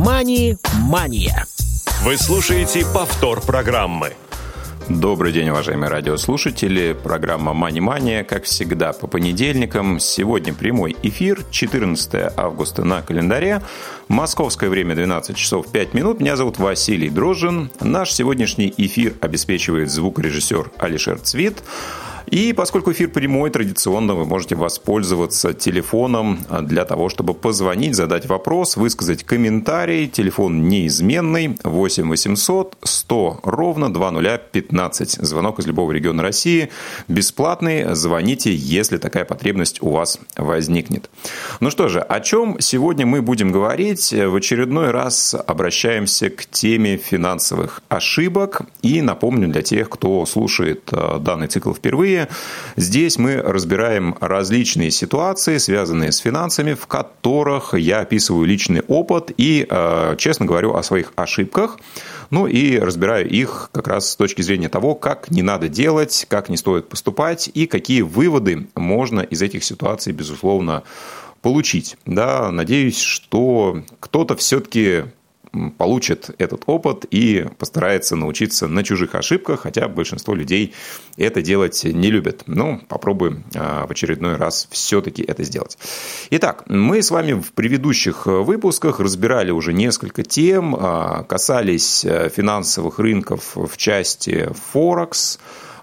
[0.00, 1.44] «Мани-мания».
[2.04, 4.14] Вы слушаете повтор программы.
[4.88, 6.94] Добрый день, уважаемые радиослушатели.
[6.94, 10.00] Программа «Мани-мания», как всегда, по понедельникам.
[10.00, 13.60] Сегодня прямой эфир, 14 августа на календаре.
[14.08, 16.20] Московское время 12 часов 5 минут.
[16.20, 17.70] Меня зовут Василий Дрожжин.
[17.80, 21.62] Наш сегодняшний эфир обеспечивает звукорежиссер Алишер Цвит.
[22.30, 28.76] И поскольку эфир прямой, традиционно вы можете воспользоваться телефоном для того, чтобы позвонить, задать вопрос,
[28.76, 30.06] высказать комментарий.
[30.06, 32.76] Телефон неизменный 8 800
[33.10, 35.10] 100 ровно 2015.
[35.26, 36.70] Звонок из любого региона России
[37.08, 37.96] бесплатный.
[37.96, 41.10] Звоните, если такая потребность у вас возникнет.
[41.58, 44.12] Ну что же, о чем сегодня мы будем говорить?
[44.12, 48.62] В очередной раз обращаемся к теме финансовых ошибок.
[48.82, 52.19] И напомню для тех, кто слушает э, данный цикл впервые,
[52.76, 59.66] Здесь мы разбираем различные ситуации, связанные с финансами, в которых я описываю личный опыт и,
[59.68, 61.78] э, честно говорю, о своих ошибках.
[62.30, 66.48] Ну и разбираю их как раз с точки зрения того, как не надо делать, как
[66.48, 70.84] не стоит поступать и какие выводы можно из этих ситуаций, безусловно,
[71.42, 71.96] получить.
[72.06, 75.04] Да, надеюсь, что кто-то все-таки
[75.78, 80.74] получит этот опыт и постарается научиться на чужих ошибках, хотя большинство людей
[81.16, 82.44] это делать не любят.
[82.46, 85.76] Ну, попробуем а, в очередной раз все-таки это сделать.
[86.30, 92.98] Итак, мы с вами в предыдущих выпусках разбирали уже несколько тем, а, касались э, финансовых
[92.98, 95.38] рынков в части Форекс,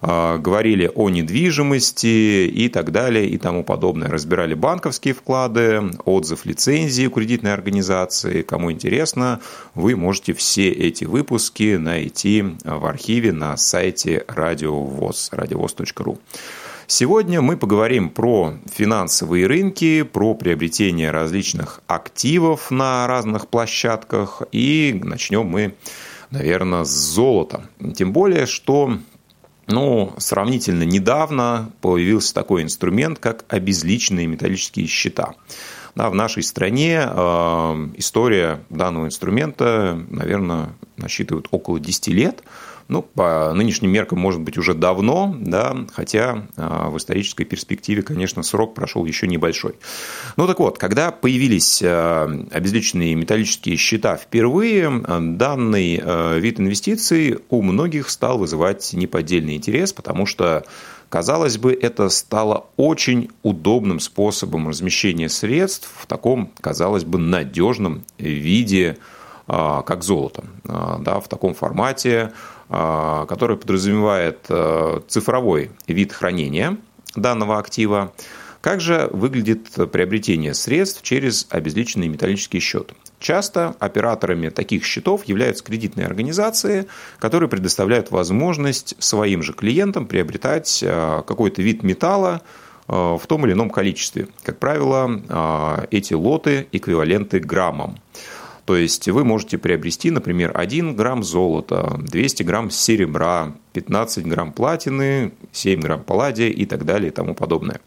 [0.07, 4.09] говорили о недвижимости и так далее и тому подобное.
[4.09, 8.41] Разбирали банковские вклады, отзыв лицензии кредитной организации.
[8.41, 9.41] Кому интересно,
[9.75, 16.19] вы можете все эти выпуски найти в архиве на сайте радиовоз, радиовоз.ру.
[16.89, 24.43] Сегодня мы поговорим про финансовые рынки, про приобретение различных активов на разных площадках.
[24.53, 25.75] И начнем мы,
[26.31, 27.69] наверное, с золота.
[27.93, 28.99] Тем более, что
[29.67, 35.33] ну, сравнительно недавно появился такой инструмент, как обезличенные металлические счета.
[35.95, 42.43] Да, в нашей стране э, история данного инструмента, наверное, насчитывает около 10 лет–
[42.87, 48.43] ну, по нынешним меркам, может быть, уже давно, да, хотя а, в исторической перспективе, конечно,
[48.43, 49.75] срок прошел еще небольшой.
[50.37, 57.61] Ну, так вот, когда появились а, обезличенные металлические счета впервые, данный а, вид инвестиций у
[57.61, 60.63] многих стал вызывать неподдельный интерес, потому что
[61.09, 68.97] Казалось бы, это стало очень удобным способом размещения средств в таком, казалось бы, надежном виде,
[69.47, 70.43] как золото.
[70.65, 72.33] Да, в таком формате,
[72.69, 76.75] а, который подразумевает э, цифровой вид хранения
[77.15, 78.11] данного актива.
[78.59, 82.91] Как же выглядит приобретение средств через обезличенный металлический счет?
[83.19, 86.87] Часто операторами таких счетов являются кредитные организации,
[87.19, 92.41] которые предоставляют возможность своим же клиентам приобретать э, какой-то вид металла
[92.89, 94.27] э, в том или ином количестве.
[94.43, 97.97] Как правило, эти лоты эквиваленты граммам.
[98.67, 105.31] То есть вы можете приобрести, например, 1 грамм золота, 200 грамм серебра, 15 грамм платины,
[105.53, 107.79] 7 грамм палладия и так далее и тому подобное.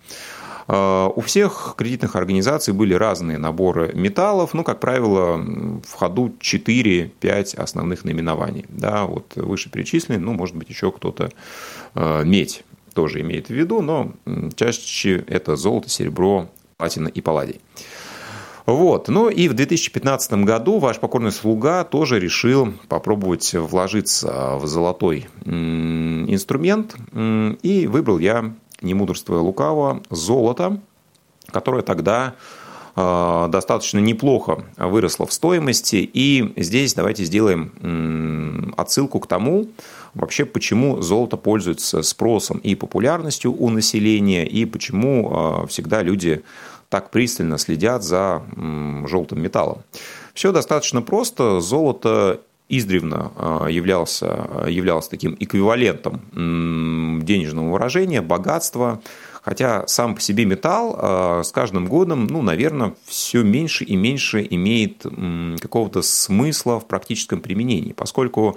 [0.69, 7.57] А, у всех кредитных организаций были разные наборы металлов, ну, как правило, в ходу 4-5
[7.57, 8.65] основных наименований.
[8.71, 11.31] Да, вот выше перечисленные, ну, может быть, еще кто-то
[11.95, 12.65] а, медь
[12.95, 14.13] тоже имеет в виду, но
[14.57, 16.49] чаще это золото, серебро,
[16.79, 17.61] платина и палладий.
[18.67, 19.09] Вот.
[19.09, 26.97] Ну и в 2015 году ваш покорный слуга тоже решил попробовать вложиться в золотой инструмент.
[27.63, 30.81] И выбрал я, не мудрствуя лукаво, золото,
[31.53, 32.35] которое тогда
[32.97, 36.09] а, достаточно неплохо выросло в стоимости.
[36.13, 39.69] И здесь давайте сделаем отсылку к тому,
[40.15, 46.43] вообще почему золото пользуется спросом и популярностью у населения, и почему а, всегда люди
[46.91, 48.43] так пристально следят за
[49.07, 49.79] желтым металлом.
[50.35, 51.61] Все достаточно просто.
[51.61, 52.41] Золото
[52.71, 56.21] издревно а, являлся, являлся таким эквивалентом
[57.25, 59.01] денежного выражения, богатства,
[59.43, 64.47] хотя сам по себе металл а, с каждым годом, ну, наверное, все меньше и меньше
[64.49, 65.05] имеет
[65.61, 68.57] какого-то смысла в практическом применении, поскольку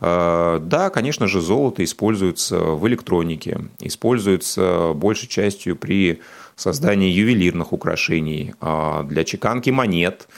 [0.00, 6.20] а, да, конечно же, золото используется в электронике, используется большей частью при
[6.56, 10.28] создание ювелирных украшений, а, для чеканки монет.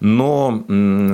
[0.00, 0.64] Но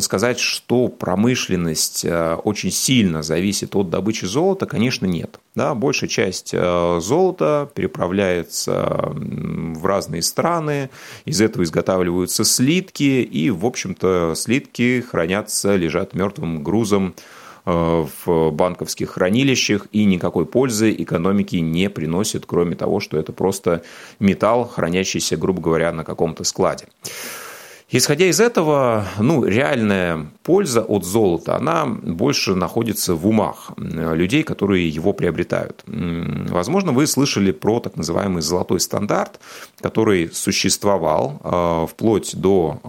[0.00, 5.40] сказать, что промышленность э, очень сильно зависит от добычи золота, конечно, нет.
[5.54, 10.90] Да, большая часть э, золота переправляется в разные страны,
[11.24, 17.14] из этого изготавливаются слитки, и, в общем-то, слитки хранятся, лежат мертвым грузом
[17.64, 23.82] в банковских хранилищах и никакой пользы экономике не приносит, кроме того, что это просто
[24.20, 26.87] металл, хранящийся, грубо говоря, на каком-то складе.
[27.90, 34.88] Исходя из этого, ну, реальная польза от золота, она больше находится в умах людей, которые
[34.88, 35.84] его приобретают.
[35.87, 39.38] Возможно, вы слышали про так называемый золотой стандарт,
[39.81, 42.88] который существовал э, вплоть до э,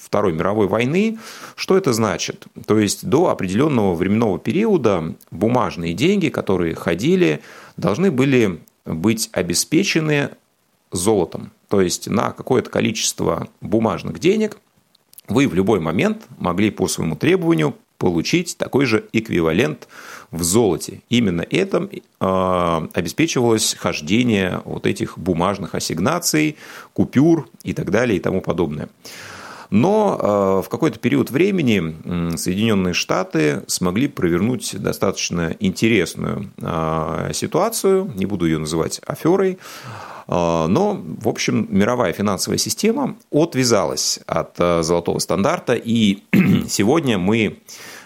[0.00, 1.18] Второй мировой войны.
[1.56, 2.46] Что это значит?
[2.66, 7.40] То есть до определенного временного периода бумажные деньги, которые ходили,
[7.76, 10.30] должны были быть обеспечены
[10.90, 11.52] золотом.
[11.68, 14.58] То есть на какое-то количество бумажных денег
[15.28, 19.86] вы в любой момент могли по своему требованию получить такой же эквивалент
[20.32, 21.02] в золоте.
[21.08, 26.56] Именно это э, обеспечивалось хождение вот этих бумажных ассигнаций,
[26.94, 28.88] купюр и так далее и тому подобное.
[29.72, 38.26] Но э, в какой-то период времени Соединенные Штаты смогли провернуть достаточно интересную э, ситуацию, не
[38.26, 39.58] буду ее называть аферой,
[40.28, 46.18] а, но, в общем, мировая финансовая система отвязалась от э, золотого стандарта, и
[46.68, 47.58] сегодня мы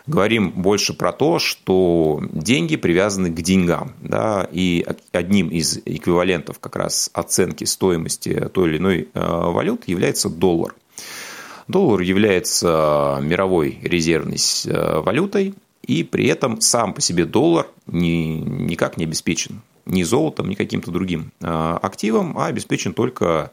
[0.06, 3.92] говорим больше про то, что деньги привязаны к деньгам.
[4.00, 10.28] Да, и одним из эквивалентов как раз оценки стоимости той или иной э, валюты является
[10.28, 10.74] доллар.
[11.68, 18.96] Доллар является мировой резервной э, валютой, и при этом сам по себе доллар ни, никак
[18.96, 23.52] не обеспечен ни золотом, ни каким-то другим а, активом, а обеспечен только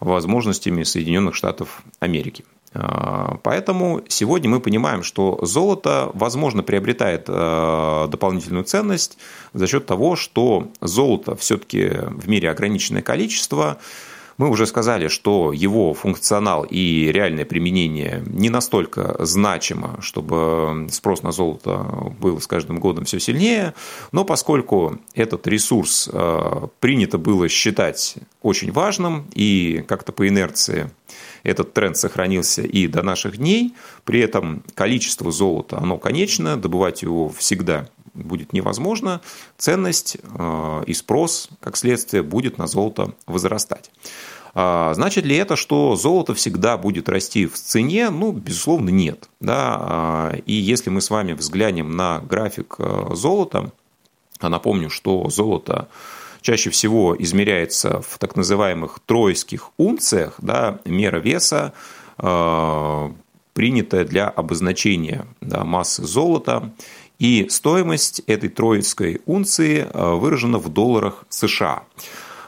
[0.00, 2.44] возможностями Соединенных Штатов Америки.
[2.74, 9.18] А, поэтому сегодня мы понимаем, что золото, возможно, приобретает а, дополнительную ценность
[9.54, 13.78] за счет того, что золото все-таки в мире ограниченное количество,
[14.38, 21.32] мы уже сказали, что его функционал и реальное применение не настолько значимо, чтобы спрос на
[21.32, 23.74] золото был с каждым годом все сильнее,
[24.12, 30.90] но поскольку этот ресурс э, принято было считать очень важным и как-то по инерции
[31.42, 33.74] этот тренд сохранился и до наших дней,
[34.04, 37.88] при этом количество золота, оно конечно, добывать его всегда
[38.18, 39.20] будет невозможно,
[39.56, 43.90] ценность э, и спрос, как следствие, будет на золото возрастать.
[44.54, 48.10] А, значит ли это, что золото всегда будет расти в цене?
[48.10, 49.28] Ну, безусловно, нет.
[49.40, 49.76] Да?
[49.80, 53.70] А, и если мы с вами взглянем на график э, золота,
[54.40, 55.88] напомню, что золото
[56.40, 61.72] чаще всего измеряется в так называемых тройских унциях, да, мера веса,
[63.58, 66.70] принятая для обозначения да, массы золота.
[67.18, 71.82] И стоимость этой троицкой унции э, выражена в долларах США.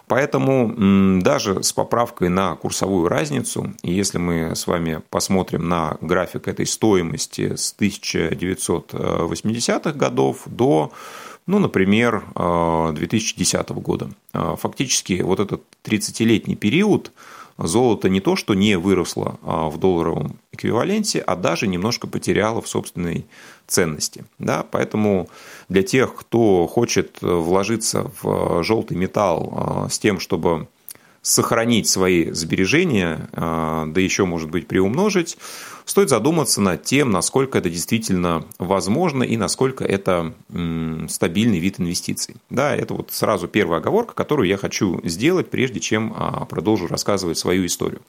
[0.06, 6.66] Поэтому даже с поправкой на курсовую разницу, если мы с вами посмотрим на график этой
[6.66, 10.90] стоимости с 1980-х годов до,
[11.46, 17.12] ну, например, 2010 э, года, э, фактически вот этот 30-летний период–
[17.66, 22.68] золото не то, что не выросло а, в долларовом эквиваленте, а даже немножко потеряло в
[22.68, 23.26] собственной
[23.66, 24.24] ценности.
[24.38, 24.64] Да?
[24.70, 25.28] Поэтому
[25.68, 30.68] для тех, кто хочет вложиться в желтый металл а, с тем, чтобы
[31.22, 35.36] сохранить свои сбережения, а, да еще, может быть, приумножить,
[35.90, 40.32] стоит задуматься над тем, насколько это действительно возможно и насколько это
[41.08, 42.36] стабильный вид инвестиций.
[42.48, 47.38] Да, это вот сразу первая оговорка, которую я хочу сделать, прежде чем а, продолжу рассказывать
[47.38, 48.02] свою историю.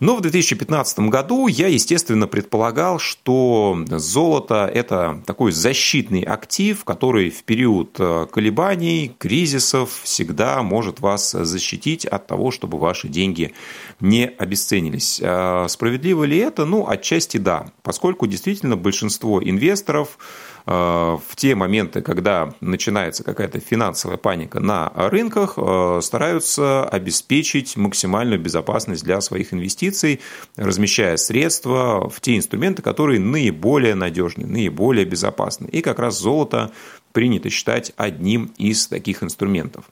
[0.00, 7.44] Но в 2015 году я, естественно, предполагал, что золото– это такой защитный актив, который в
[7.44, 13.54] период э, колебаний, кризисов всегда может вас защитить от того, чтобы ваши деньги
[14.00, 15.20] не обесценились.
[15.22, 16.66] А справедливо ли это?
[16.66, 17.05] Ну, отчасти
[17.38, 20.18] да, поскольку действительно большинство инвесторов
[20.66, 28.40] Э, в те моменты, когда начинается какая-то финансовая паника на рынках, э, стараются обеспечить максимальную
[28.40, 30.20] безопасность для своих инвестиций,
[30.56, 35.68] размещая средства в те инструменты, которые наиболее надежны, наиболее безопасны.
[35.68, 36.72] И как раз золото
[37.12, 39.84] принято считать одним из таких инструментов.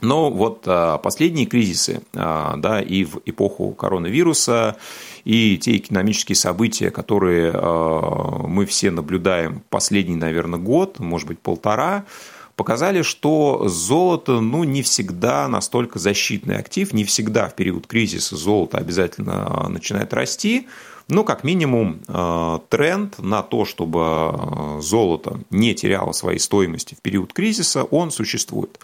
[0.00, 4.76] Но вот а, последние кризисы, а, да, и в эпоху коронавируса,
[5.24, 12.04] и те экономические события, которые а, мы все наблюдаем последний, наверное, год, может быть, полтора,
[12.54, 18.78] показали, что золото ну, не всегда настолько защитный актив, не всегда в период кризиса золото
[18.78, 20.68] обязательно начинает расти,
[21.10, 27.00] ну, как минимум, э, тренд на то, чтобы э, золото не теряло своей стоимости в
[27.00, 28.78] период кризиса, он существует.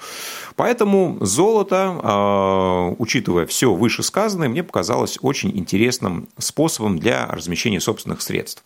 [0.56, 8.64] Поэтому золото, э, учитывая все вышесказанное, мне показалось очень интересным способом для размещения собственных средств.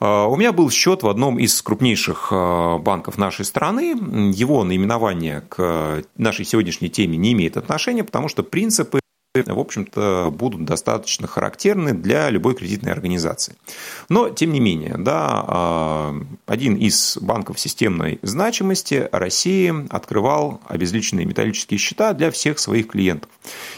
[0.00, 3.94] У меня был счет в одном из крупнейших банков нашей страны.
[4.34, 9.00] Его наименование к нашей сегодняшней теме не имеет отношения, потому что принципы
[9.34, 13.56] в общем-то, будут достаточно характерны для любой кредитной организации.
[14.08, 16.14] Но, тем не менее, да, а,
[16.46, 23.28] один из банков системной значимости России открывал обезличенные металлические счета для всех своих клиентов.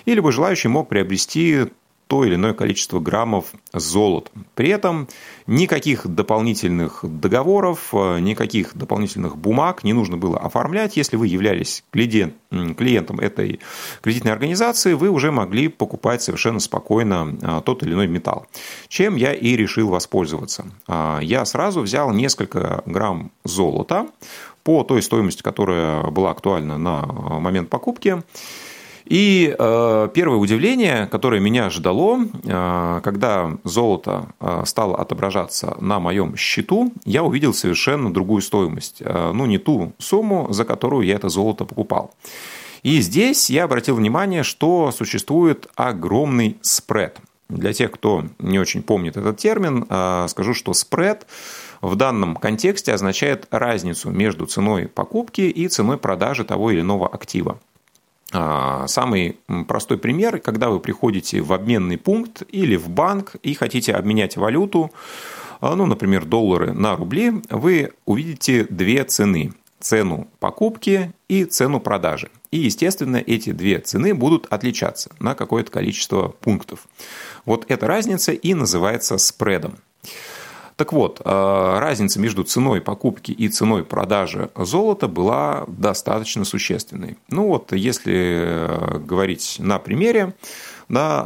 [0.05, 1.69] И любой желающий мог приобрести
[2.07, 4.31] то или иное количество граммов золота.
[4.55, 5.09] При этом
[5.47, 10.97] никаких дополнительных договоров, э, никаких дополнительных бумаг не нужно было оформлять.
[10.97, 13.61] Если вы являлись клиентом этой
[14.03, 18.47] кредитной организации, вы уже могли покупать совершенно спокойно э, тот или иной металл.
[18.89, 20.67] Чем я и решил воспользоваться.
[20.87, 24.07] А, я сразу взял несколько грамм золота
[24.63, 28.23] по той стоимости, которая была актуальна на момент покупки.
[29.07, 36.37] И э, первое удивление, которое меня ждало, э, когда золото э, стало отображаться на моем
[36.37, 38.97] счету, я увидел совершенно другую стоимость.
[39.01, 42.13] Э, ну, не ту сумму, за которую я это золото покупал.
[42.83, 47.19] И здесь я обратил внимание, что существует огромный спред.
[47.49, 51.29] Для тех, кто не очень помнит этот термин, э, скажу, что спред
[51.81, 57.61] в данном контексте означает разницу между ценой покупки и ценой продажи того или иного актива.
[58.33, 63.95] А, самый простой пример, когда вы приходите в обменный пункт или в банк и хотите
[63.95, 64.91] обменять валюту,
[65.61, 69.53] а, ну, например, доллары на рубли, вы увидите две цены.
[69.79, 72.31] Цену покупки и цену продажи.
[72.51, 76.89] И, естественно, эти две цены будут отличаться на какое-то количество пунктов.
[77.45, 79.77] Вот эта разница и называется спредом.
[80.77, 87.17] Так вот, э, разница между ценой покупки и ценой продажи золота была достаточно существенной.
[87.31, 90.35] Ну вот, если э, говорить на примере,
[90.91, 91.25] да,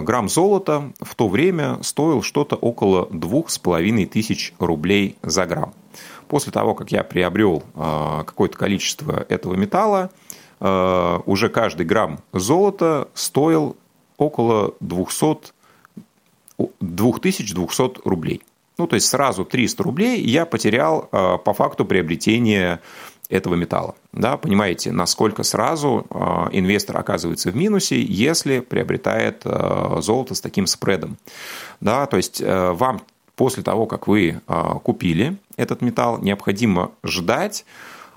[0.00, 5.46] э, грамм золота в то время стоил что-то около двух с половиной тысяч рублей за
[5.46, 5.72] грамм.
[6.26, 10.10] После того, как я приобрел какое-то количество этого металла,
[10.60, 13.76] уже каждый грамм золота стоил
[14.16, 15.52] около 200,
[16.80, 18.42] 2200 рублей.
[18.80, 22.80] Ну, то есть сразу 300 рублей я потерял э, по факту приобретения
[23.28, 23.94] этого металла.
[24.14, 26.16] Да, понимаете, насколько сразу э,
[26.52, 31.18] инвестор оказывается в минусе, если приобретает э, золото с таким спредом.
[31.80, 33.02] Да, то есть вам
[33.36, 34.40] после того, как вы
[34.82, 37.66] купили этот металл, необходимо ждать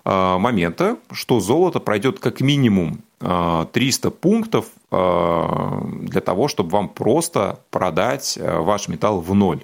[0.05, 8.89] момента, что золото пройдет как минимум 300 пунктов для того, чтобы вам просто продать ваш
[8.89, 9.63] металл в ноль.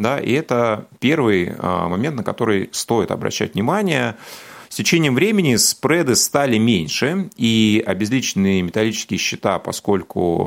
[0.00, 4.16] Да, и это первый а, момент, на который стоит обращать внимание.
[4.70, 10.46] С течением времени спреды стали меньше, и обезличенные металлические счета, поскольку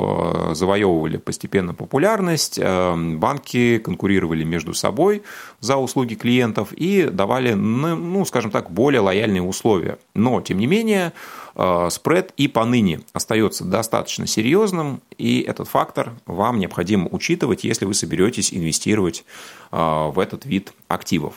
[0.50, 5.22] а, завоевывали постепенно популярность, а, банки конкурировали между собой
[5.60, 10.00] за услуги клиентов и давали, ну, скажем так, более лояльные условия.
[10.16, 11.14] Но, тем не менее,
[11.56, 18.54] спред и поныне остается достаточно серьезным, и этот фактор вам необходимо учитывать, если вы соберетесь
[18.54, 19.24] инвестировать
[19.72, 21.36] э, в этот вид активов.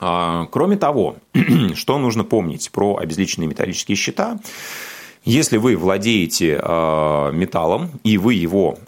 [0.00, 1.16] Э, кроме того,
[1.74, 4.38] что нужно помнить про обезличенные металлические счета,
[5.24, 8.78] если вы владеете металлом и вы его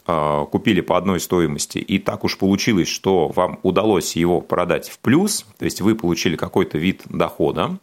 [0.52, 5.44] купили по одной стоимости, и так уж получилось, что вам удалось его продать в плюс,
[5.58, 7.76] то есть вы получили какой-то вид дохода,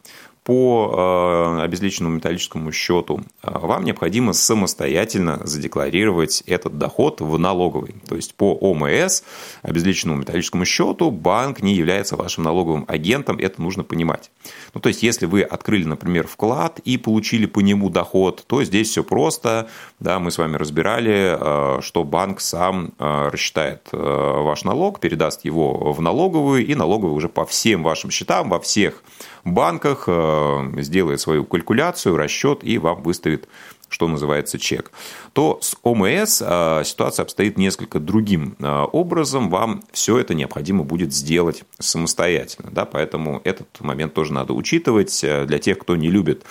[0.45, 7.95] по э, обезличенному металлическому счету, э, вам необходимо самостоятельно задекларировать этот доход в налоговый.
[8.07, 9.23] То есть по ОМС,
[9.63, 14.29] обезличенному металлическому счету, банк не является вашим налоговым агентом, это нужно понимать.
[14.75, 18.91] Ну, то есть, если вы открыли, например, вклад и получили по нему доход, то здесь
[18.91, 19.67] все просто.
[19.99, 26.01] Да, мы с вами разбирали, э, что банк сам рассчитает ваш налог, передаст его в
[26.01, 29.01] налоговую, и налоговая уже по всем вашим счетам, во всех
[29.45, 33.47] банках, э, сделает свою калькуляцию, расчет и вам выставит
[33.87, 34.91] что называется чек,
[35.33, 39.49] то с ОМС э, ситуация обстоит несколько другим э, образом.
[39.49, 42.71] Вам все это необходимо будет сделать самостоятельно.
[42.71, 42.85] Да?
[42.85, 45.21] Поэтому этот момент тоже надо учитывать.
[45.21, 46.43] Для тех, кто не любит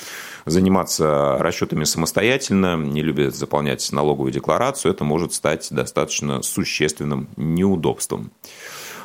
[0.46, 8.30] заниматься расчетами самостоятельно, не любит заполнять налоговую декларацию, это может стать достаточно существенным неудобством.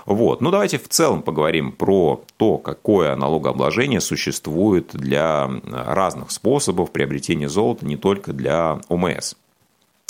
[0.10, 0.42] Вот.
[0.42, 7.86] Ну, давайте в целом поговорим про то, какое налогообложение существует для разных способов приобретения золота,
[7.86, 9.36] не только для ОМС.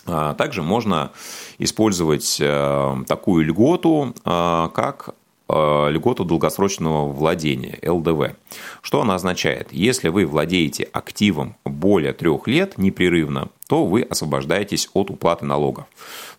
[0.06, 1.12] А, также можно
[1.58, 5.15] использовать э, такую льготу, э, как
[5.50, 8.38] э, льготу долгосрочного владения, ЛДВ.
[8.82, 9.74] Что она означает?
[9.74, 15.85] Если вы владеете активом более трех лет непрерывно, то вы освобождаетесь от уплаты налогов.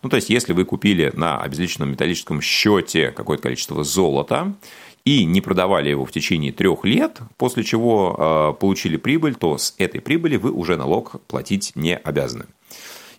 [0.03, 4.53] Ну, то есть, если вы купили на обезличенном металлическом счете какое-то количество золота,
[5.05, 9.99] и не продавали его в течение трех лет, после чего получили прибыль, то с этой
[9.99, 12.45] прибыли вы уже налог платить не обязаны.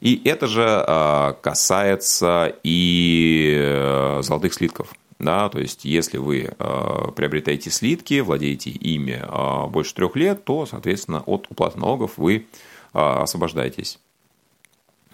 [0.02, 4.92] И это же а, касается и э, золотых слитков.
[5.21, 10.66] Да, то есть, если вы а, приобретаете слитки, владеете ими а, больше трех лет, то,
[10.66, 12.47] соответственно, от уплаты налогов вы
[12.93, 13.99] освобождаетесь.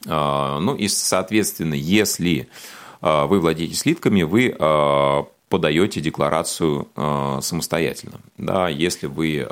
[0.05, 2.49] Ну и, соответственно, если
[3.01, 4.55] вы владеете слитками, вы
[5.49, 6.89] подаете декларацию
[7.41, 8.21] самостоятельно.
[8.37, 9.47] Да, если вы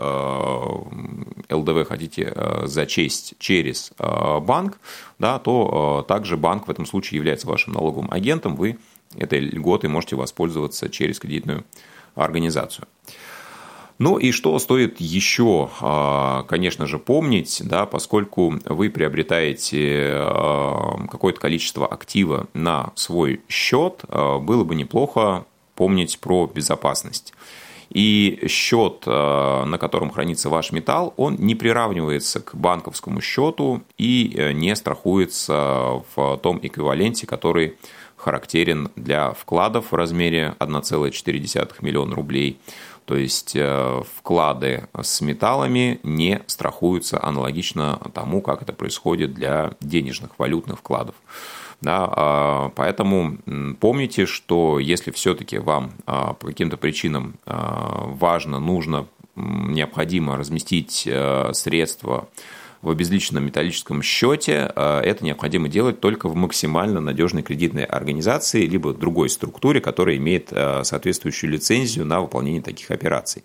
[1.50, 4.78] ЛДВ хотите зачесть через банк,
[5.18, 8.78] да, то также банк в этом случае является вашим налоговым агентом, вы
[9.16, 11.64] этой льготой можете воспользоваться через кредитную
[12.14, 12.86] организацию.
[13.98, 21.40] Ну и что стоит еще, э, конечно же, помнить, да, поскольку вы приобретаете э, какое-то
[21.40, 27.32] количество актива на свой счет, было бы неплохо помнить про безопасность.
[27.90, 34.52] И счет, на котором хранится ваш металл, он не приравнивается к банковскому счету и э,
[34.52, 37.76] не страхуется в том эквиваленте, который
[38.16, 42.58] характерен для вкладов в размере 1,4 миллиона рублей.
[43.06, 50.38] То есть э, вклады с металлами не страхуются аналогично тому, как это происходит для денежных
[50.38, 51.14] валютных вкладов.
[51.80, 53.38] Да, а, поэтому
[53.80, 61.52] помните, что если все-таки вам а, по каким-то причинам а, важно, нужно, необходимо разместить э,
[61.52, 62.28] средства
[62.86, 69.28] в обезличенном металлическом счете, это необходимо делать только в максимально надежной кредитной организации, либо другой
[69.28, 70.52] структуре, которая имеет
[70.82, 73.42] соответствующую лицензию на выполнение таких операций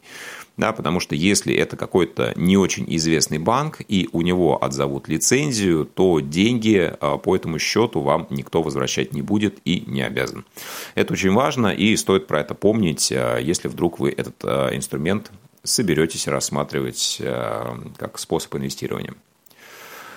[0.57, 5.85] да, потому что если это какой-то не очень известный банк и у него отзовут лицензию,
[5.85, 10.45] то деньги а, по этому счету вам никто возвращать не будет и не обязан.
[10.95, 15.31] Это очень важно и стоит про это помнить, а, если вдруг вы этот а, инструмент
[15.63, 17.21] соберетесь рассматривать
[17.97, 19.13] как способ инвестирования.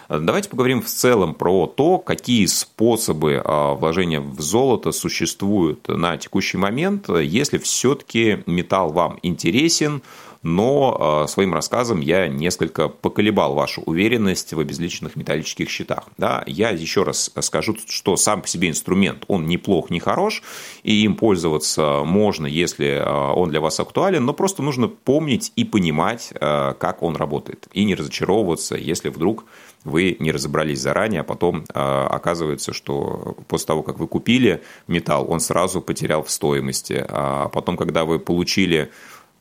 [0.08, 7.08] Давайте поговорим в целом про то, какие способы вложения в золото существуют на текущий момент,
[7.08, 10.02] если все-таки металл вам интересен,
[10.44, 16.04] но а, своим рассказом я несколько поколебал вашу уверенность в обезличенных металлических счетах.
[16.18, 20.42] Да, я еще раз скажу, что сам по себе инструмент, он неплох, не хорош,
[20.83, 25.64] и им пользоваться можно, если а, он для вас актуален, но просто нужно помнить и
[25.64, 29.46] понимать, а, как он работает, и не разочаровываться, если вдруг
[29.85, 35.40] вы не разобрались заранее, а потом оказывается, что после того, как вы купили металл, он
[35.40, 38.90] сразу потерял в стоимости, а потом, когда вы получили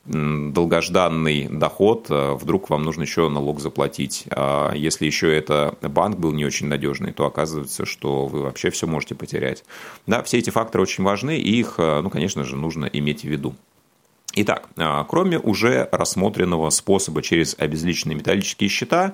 [0.06, 4.26] долгожданный доход, э, вдруг вам нужно еще налог заплатить.
[4.32, 8.86] А если еще это банк был не очень надежный, то оказывается, что вы вообще все
[8.86, 9.64] можете потерять.
[10.06, 13.30] Да, все эти факторы очень важны, и их, э, ну, конечно же, нужно иметь в
[13.30, 13.56] виду.
[14.36, 19.14] Итак, э, кроме уже рассмотренного способа через обезличенные металлические счета,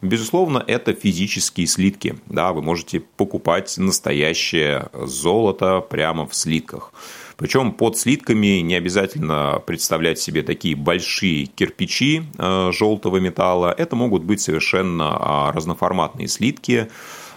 [0.00, 2.16] Безусловно, это физические слитки.
[2.26, 6.92] Да, вы можете покупать настоящее золото прямо в слитках.
[7.38, 13.72] Причем под слитками не обязательно представлять себе такие большие кирпичи э, желтого металла.
[13.78, 16.88] Это могут быть совершенно а, разноформатные слитки.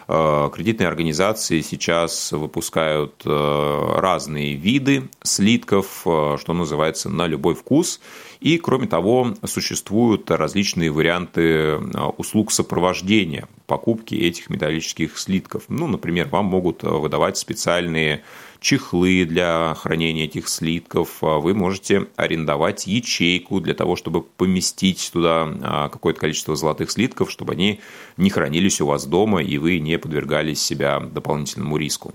[0.08, 8.02] Э, кредитные организации сейчас выпускают э, разные виды слитков, что называется, на любой вкус.
[8.40, 11.76] И, кроме того, существуют различные варианты
[12.18, 15.66] услуг сопровождения покупки этих металлических слитков.
[15.68, 18.24] Ну, например, вам могут выдавать специальные
[18.62, 25.50] чехлы для хранения этих слитков, а вы можете арендовать ячейку для того, чтобы поместить туда
[25.62, 27.82] а, какое-то количество золотых слитков, чтобы они
[28.18, 32.14] не хранились у вас дома и вы не подвергали себя дополнительному риску.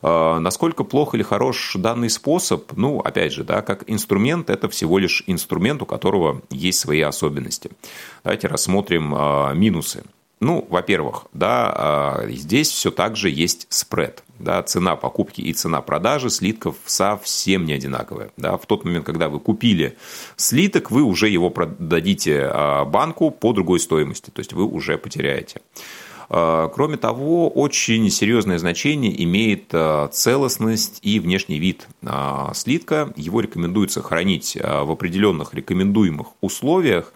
[0.00, 2.72] А, насколько плох или хорош данный способ?
[2.72, 7.70] Ну, опять же, да, как инструмент, это всего лишь инструмент, у которого есть свои особенности.
[8.24, 9.10] Давайте рассмотрим
[9.54, 10.02] минусы.
[10.44, 14.22] Ну, во-первых, да, а, здесь все так же есть спред.
[14.38, 18.30] Да, цена покупки и цена продажи слитков совсем не одинаковая.
[18.36, 19.96] Да, в тот момент, когда вы купили
[20.36, 25.62] слиток, вы уже его продадите а, банку по другой стоимости, то есть вы уже потеряете.
[26.28, 29.72] Кроме того, очень серьезное значение имеет
[30.12, 31.86] целостность и внешний вид
[32.54, 33.12] слитка.
[33.14, 37.12] Его рекомендуется хранить в определенных рекомендуемых условиях.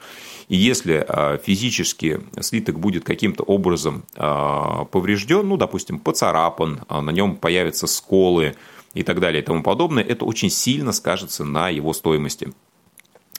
[0.48, 1.06] И если
[1.42, 8.54] физически слиток будет каким-то образом поврежден, ну, допустим, поцарапан, на нем появятся сколы,
[8.94, 12.52] и так далее и тому подобное, это очень сильно скажется на его стоимости.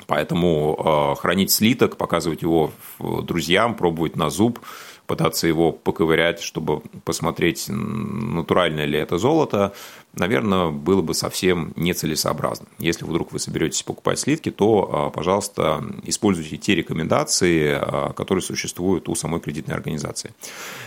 [0.08, 4.60] Поэтому хранить слиток, показывать его друзьям, пробовать на зуб,
[5.06, 9.74] пытаться его поковырять, чтобы посмотреть, натуральное ли это золото,
[10.14, 12.68] наверное, было бы совсем нецелесообразно.
[12.80, 19.08] Если вдруг вы соберетесь покупать слитки, то, а, пожалуйста, используйте те рекомендации, а, которые существуют
[19.10, 20.34] у самой кредитной организации.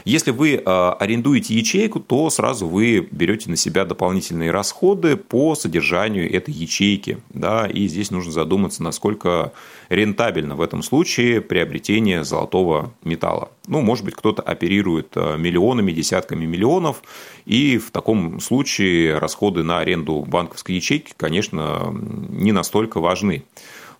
[0.04, 6.32] Если вы а, арендуете ячейку, то сразу вы берете на себя дополнительные расходы по содержанию
[6.32, 7.18] этой ячейки.
[7.30, 9.52] Да, и здесь нужно задуматься, насколько
[9.88, 13.50] рентабельно в этом случае приобретение золотого металла.
[13.68, 17.02] Ну, может быть, кто-то оперирует миллионами, десятками миллионов,
[17.44, 23.44] и в таком случае расходы на аренду банковской ячейки, конечно, не настолько важны.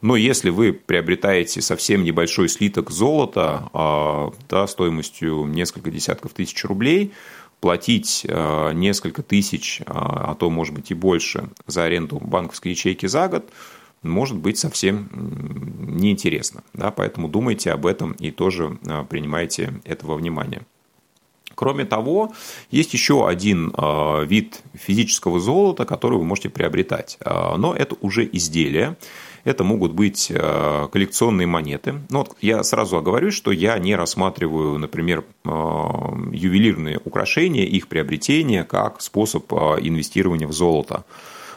[0.03, 7.13] Но если вы приобретаете совсем небольшой слиток золота а, да, стоимостью несколько десятков тысяч рублей,
[7.61, 13.07] платить а, несколько тысяч, а, а то, может быть, и больше за аренду банковской ячейки
[13.07, 13.49] за год,
[14.03, 15.09] может быть совсем
[15.79, 16.65] неинтересно.
[16.75, 16.91] Да?
[16.91, 20.63] Поэтому думайте об этом и тоже принимайте этого внимания.
[21.63, 22.33] Кроме того,
[22.73, 27.19] есть еще один а, вид физического золота, который вы можете приобретать.
[27.21, 28.97] А, но это уже изделия.
[29.45, 31.95] Это могут быть а, коллекционные монеты.
[32.11, 39.01] Но вот я сразу оговорюсь, что я не рассматриваю, например, ювелирные украшения, их приобретение как
[39.01, 41.05] способ инвестирования в золото.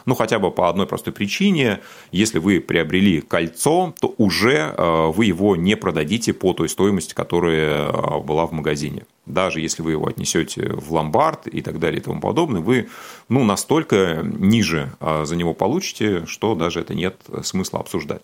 [0.04, 1.80] Ну, хотя бы по одной простой причине.
[2.12, 7.90] Если вы приобрели кольцо, то уже вы его не продадите по той стоимости, которая
[8.20, 12.20] была в магазине даже если вы его отнесете в ломбард и так далее и тому
[12.20, 12.88] подобное, вы
[13.28, 18.22] ну, настолько ниже а, за него получите, что даже это нет смысла обсуждать.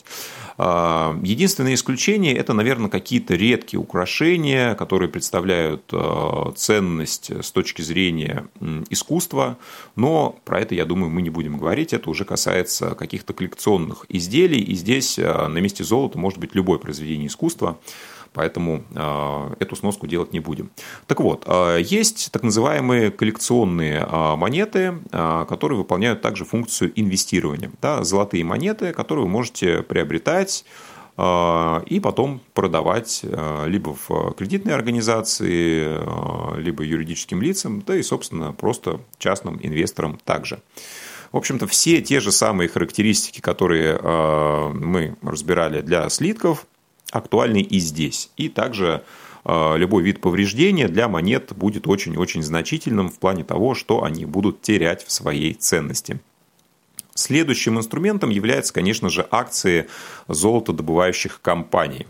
[0.59, 8.47] А, единственное исключение– это, наверное, какие-то редкие украшения, которые представляют а, ценность с точки зрения
[8.89, 9.59] искусства,
[9.97, 14.61] но про это, я думаю, мы не будем говорить, это уже касается каких-то коллекционных изделий,
[14.61, 17.79] и здесь на месте золота может быть любое произведение искусства,
[18.33, 20.71] поэтому а, эту сноску делать не будем.
[21.07, 27.71] Так вот, а, есть так называемые коллекционные а, монеты, которые выполняют также функцию инвестирования.
[27.81, 30.65] Да, золотые монеты, которые вы можете приобретать
[31.19, 33.23] и потом продавать
[33.67, 35.99] либо в кредитной организации,
[36.59, 40.63] либо юридическим лицам, да и, собственно, просто частным инвесторам также.
[41.31, 43.99] В общем-то, все те же самые характеристики, которые
[44.73, 46.67] мы разбирали для слитков,
[47.13, 48.31] актуальны и здесь.
[48.37, 49.05] И также
[49.45, 54.63] э, любой вид повреждения для монет будет очень-очень значительным в плане того, что они будут
[54.63, 56.21] терять в своей ценности.
[57.15, 59.87] Следующим инструментом является, конечно же, акции
[60.29, 62.07] золотодобывающих компаний.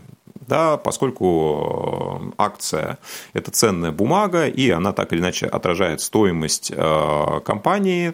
[0.47, 2.97] Да, поскольку э, акция–
[3.33, 8.13] это ценная бумага, и она так или иначе отражает стоимость э, компании,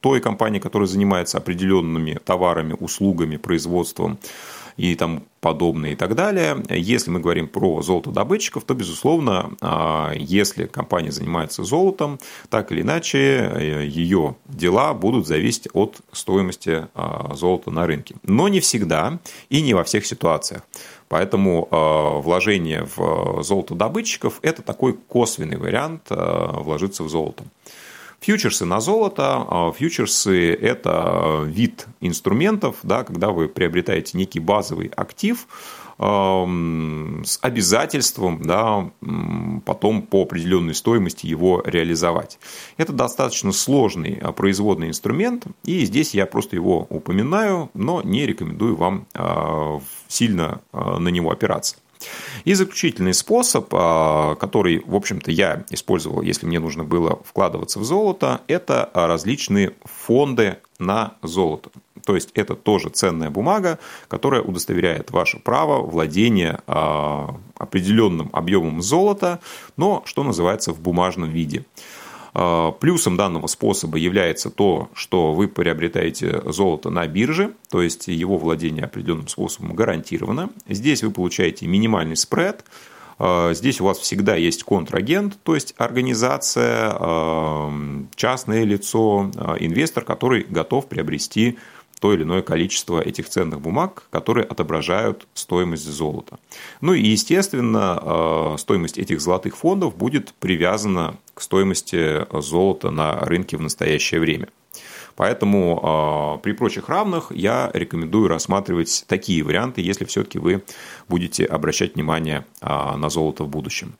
[0.00, 4.18] той компании, которая занимается определенными товарами, услугами, производством,
[4.76, 6.62] и там подобное и так далее.
[6.68, 12.18] Если мы говорим про золотодобытчиков, то, безусловно, а, если компания занимается золотом,
[12.50, 18.16] так или иначе э, ее дела будут зависеть от стоимости а, золота на рынке.
[18.22, 20.62] Но не всегда и не во всех ситуациях.
[21.08, 27.44] Поэтому а, вложение в золотодобытчиков– это такой косвенный вариант вложиться в золото.
[28.26, 29.46] Фьючерсы на золото.
[29.48, 35.46] А фьючерсы– это вид инструментов, да, когда вы приобретаете некий базовый актив,
[35.98, 38.90] с обязательством да,
[39.64, 42.40] потом по определенной стоимости его реализовать.
[42.76, 48.76] Это достаточно сложный а, производный инструмент, и здесь я просто его упоминаю, но не рекомендую
[48.76, 51.76] вам а, сильно на него опираться.
[52.44, 57.84] И заключительный способ, а, который, в общем-то, я использовал, если мне нужно было вкладываться в
[57.84, 61.70] золото, это различные фонды на золото.
[62.04, 69.40] То есть это тоже ценная бумага, которая удостоверяет ваше право владения а, определенным объемом золота,
[69.76, 71.64] но что называется в бумажном виде.
[72.38, 78.36] А, плюсом данного способа является то, что вы приобретаете золото на бирже, то есть его
[78.36, 80.50] владение определенным способом гарантировано.
[80.68, 82.66] Здесь вы получаете минимальный спред,
[83.18, 87.72] а, Здесь у вас всегда есть контрагент, то есть организация, а,
[88.16, 91.56] частное лицо, инвестор, который готов приобрести
[92.00, 96.38] то или иное количество этих ценных бумаг, которые отображают стоимость золота.
[96.82, 103.60] Ну и, естественно, стоимость этих золотых фондов будет привязана к стоимости золота на рынке в
[103.60, 104.48] настоящее время.
[105.16, 110.62] Поэтому при прочих равных я рекомендую рассматривать такие варианты, если все-таки вы
[111.08, 113.94] будете обращать внимание а, на золото в будущем.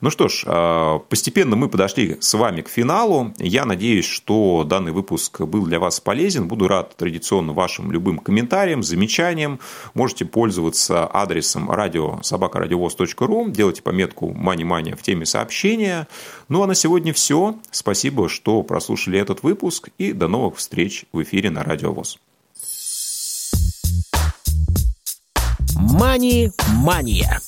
[0.00, 3.32] Ну что ж, а, постепенно мы подошли с вами к финалу.
[3.38, 6.48] Я надеюсь, что данный выпуск был для вас полезен.
[6.48, 9.60] Буду рад традиционно вашим любым комментариям, замечаниям.
[9.94, 16.08] Можете пользоваться адресом радиособакарадиовоз.ру, делайте пометку «Мани-мания» в теме сообщения.
[16.48, 17.54] Ну а на сегодня все.
[17.70, 22.18] Спасибо, что прослушали этот выпуск и до новых встреч в эфире на Радио ВОЗ.
[25.76, 27.40] Мани-мания.